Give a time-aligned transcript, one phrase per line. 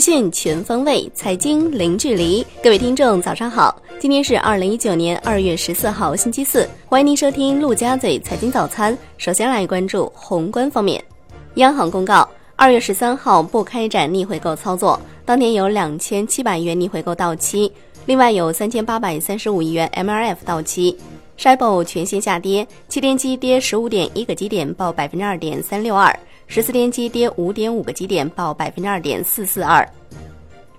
[0.00, 2.44] 讯全方位，财经零距离。
[2.62, 3.76] 各位听众，早上好！
[4.00, 6.66] 今天是二零一九年二月十四号，星期四。
[6.86, 8.96] 欢迎您收听陆家嘴财经早餐。
[9.18, 11.04] 首先来关注宏观方面，
[11.56, 12.26] 央行公告，
[12.56, 17.70] 二月十三号不开展逆回购操作，当天有两千七百元逆回购到期，
[18.06, 20.96] 另外有三千八百三十五亿元 MLF 到期。
[21.36, 26.14] s h i b o 全线下跌，七天期跌十五点一个基点，报百分之二点三六二。
[26.50, 29.88] 十四天期跌五点五个基点，报百分之二点四四二。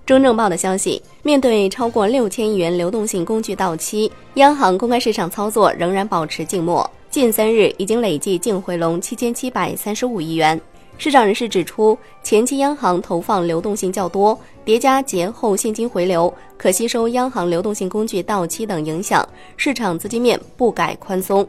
[0.04, 6.88] 中证报的消息，面对超过六千亿元流动性工具到期，央行公开市场操作仍然保持静默。
[7.08, 10.60] 近三日已经累计净回笼七千七百三十五亿元。
[10.98, 21.48] 市场人士指出，前期央行投放流动性较多，叠加节后现金回流，可吸收央行流动性工具到期等影响，市场资金面不改宽松。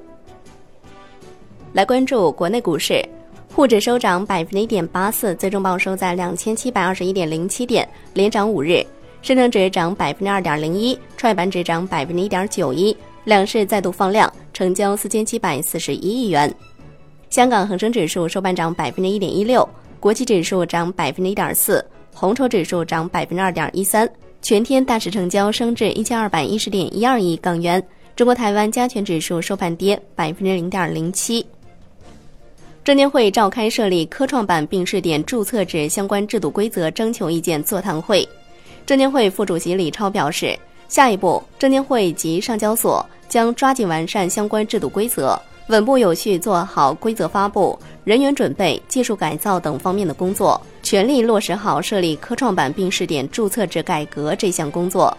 [1.73, 3.03] 来关注国内股市。
[3.55, 8.83] 沪指收涨百分之一点八四，最终报收在两千七百二十一点零七点，连涨五日。
[9.21, 16.51] 深成指涨百分之二点零一，创业板指涨百分之一点九一，两市再度放量，成交四千七百四十一亿元。
[17.29, 19.67] 香港恒生指数收盘涨百分之一点一六，
[19.99, 24.09] 国际指数涨百分之一点四，红筹指数涨百分之二点一三。
[24.41, 27.81] 全天大市成交升至一千二百一十点一二亿港元。
[28.15, 31.45] 中国台湾加权指数收盘跌百分之零点零七。
[32.83, 38.27] 证监会召开设立科创板并试点注册制相关制度规则征求意见座谈会。
[38.85, 40.57] 证监会副主席李超表示，
[40.89, 55.17] 下一步，证监会及上交所将抓紧完善相关制度规则，稳步有序做好规则发布、人员准备、技术改造等方面的工作，全力落实好设立科创板并试点注册制改革这项工作。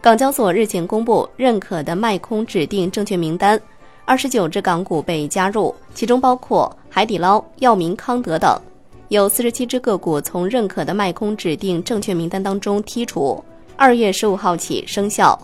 [0.00, 3.60] 港交所日前公布认可的卖空指定证券名单。
[4.04, 8.60] 二十九只港股被加入，其中包括海底捞、药明康德等，
[9.08, 13.42] 有四十七只个股从认可的卖空指定证券名单当中剔除。
[13.76, 15.38] 二月十五号起生效。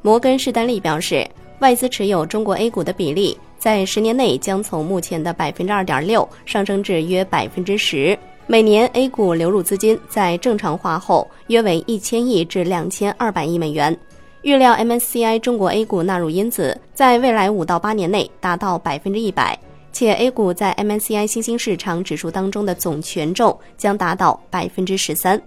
[0.00, 1.28] 摩根士丹利表示，
[1.58, 13.96] 外资持有中国 A 股的比例在十年内将从目前的百分之二点六上升至约百分之十，每年 A 股流入资金在正常化后约为一千亿至两千二百亿美元。
[14.42, 19.56] 预料 MSCI 中国 A 股纳入因子在未来五到八年内达到百分之一百，
[19.92, 25.40] 且 A 股在 MSCI 新兴市场指数当中的总权重将达到百分之十三。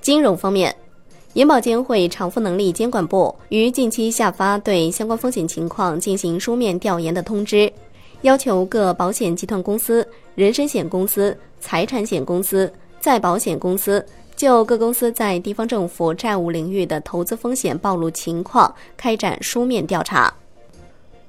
[0.00, 0.74] 金融方面，
[1.32, 7.72] 银保监会偿付能力监管部于近期下发对相关风险情况进行书面调研的通知，
[8.20, 14.04] 要求各保险集团公司、人身险公司、财产险公司、再保险公司。
[14.36, 20.32] 就各公司在地方政府债务领域的投资风险暴露情况开展书面调查。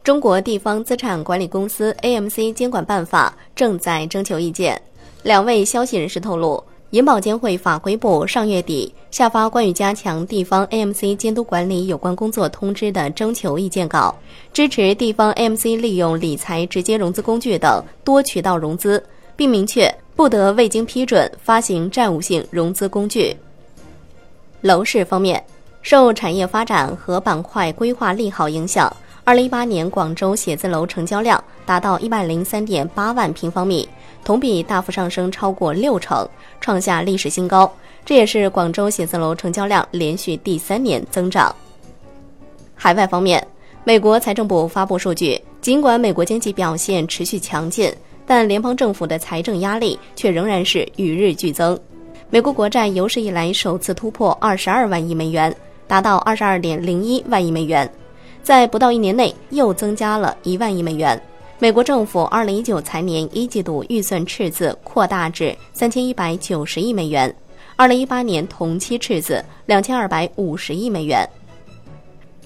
[0.03, 4.79] 中国地方资产管理公司 AMC 监管办法正在征求意见。
[5.23, 14.15] 两位消息人士透露，银保监会法规部上月底下发关于加强地方 AMC 监督管理有关工作通知的征求意见稿，
[14.53, 19.03] 支持地方 AMC 利用理财直接融资工具等多渠道融资，
[19.35, 19.91] 并明确。
[20.15, 23.35] 不得未经批准发行债务性融资工具。
[24.61, 25.43] 楼市方面，
[25.81, 28.91] 受产业发展和板块规划利好影响，
[29.25, 33.87] 二零一八年广州写字楼成交量达到一百零三点八万平方米，
[34.23, 36.27] 同比大幅上升超过六成，
[36.61, 37.71] 创下历史新高。
[38.05, 41.53] 这也是广州写字楼成交量连续第三年增长。
[42.73, 43.45] 海外方面，
[43.83, 47.93] 美国财政部发布数据，尽管美国经济表现持续强劲。
[48.25, 51.79] 但联邦政府的财政压力却仍然是与日俱增。
[52.29, 55.55] 美国国债有史以来首次突破二十二万亿美元，
[55.87, 57.89] 达到二十二点零一万亿美元，
[58.41, 61.21] 在不到一年内又增加了一万亿美元。
[61.59, 67.33] 美国政府二零一九财年一季度预算赤字扩大至三千一百九十亿美元，
[67.75, 71.27] 二零一八年同期赤字两千二百五十亿美元。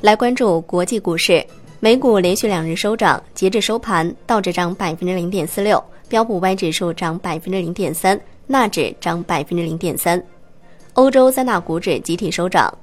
[0.02, 1.44] 来关注国际股市。
[1.82, 10.22] 美股连续两日收涨，截至收盘，道指涨百分之零点四六，标普 Y 指数涨百分之零点三，纳指涨百分之零点三。
[10.96, 12.78] 欧洲三大股指集体收涨。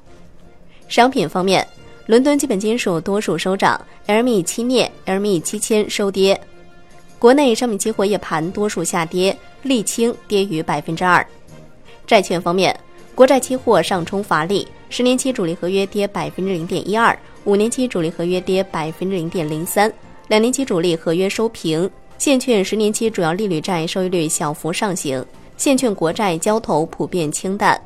[0.89, 1.67] 商品方面，
[2.07, 6.41] 伦敦基本金属多数收涨，LME 期镍、LME 期铅收跌。
[7.19, 11.27] 国内商品期货夜盘多数下跌，沥青跌逾百分之二。
[12.07, 12.75] 债券方面，
[13.15, 17.15] 国债期货上冲乏力，十年期主力合约跌百分之零点一二。
[17.47, 19.91] 五年期主力合约跌百分之零点零三，
[20.27, 21.89] 两年期主力合约收平。
[22.19, 25.25] 现券十年期主要利率债收益率小幅上行，
[25.57, 27.81] 现券国债交投普遍清淡。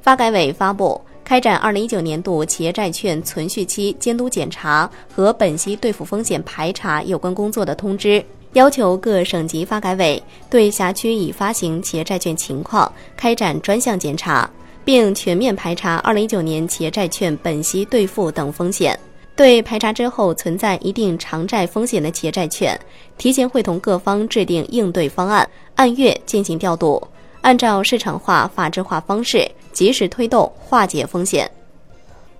[0.00, 8.24] 发改委发布开展二零一九年度企业债券存续期监督检查和本息兑付风险排查有关工作的通知，
[8.54, 14.48] 要求各省级发改委对辖区已发行企业债券情况开展专项检查，
[14.88, 18.98] 并全面排查2019年企业债券本息兑付等风险。
[19.36, 22.80] 对排查之后存在一定偿债风险的企业债券，
[23.18, 27.06] 提前会同各方制定应对方案，按月进行调度，
[27.42, 31.46] 按照市场化、法治化方式及时推动化解风险。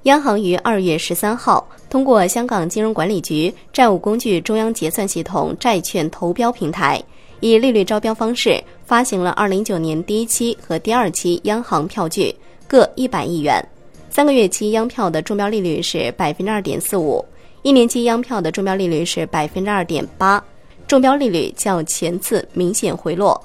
[0.05, 6.99] 央行于二月十三号通过香港金融管理局债务工具中央结算系统债券投标平台，
[7.40, 12.35] 以利率招标方式发行了二零一九年第一期和第二期央行票据
[12.67, 13.64] 各一百亿元。
[14.11, 17.25] 三个月期央票的中标利率是百分之二点四五，
[17.62, 20.43] 一年期央票的中标利率是百分之二点八，
[20.87, 23.41] 中标利率较前次明显回落。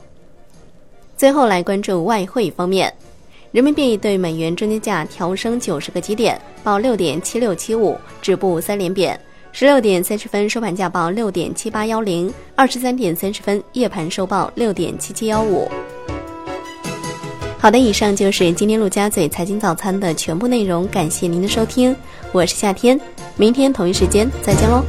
[1.16, 2.92] 最后来关注外汇方面，
[3.52, 9.20] 人民币对美元中间价调升九十个基点，报六点七六七五，止步三连贬。
[9.56, 15.70] 十六点三十分收盘价报六点七八幺零，二十三点三十分夜盘收报六点七七幺五。
[17.60, 21.96] 好的，以上就是今天陆家嘴财经早餐的全部内容，感谢您的收听，
[22.32, 23.00] 我是夏天，
[23.38, 24.84] 明天同一时间再见喽。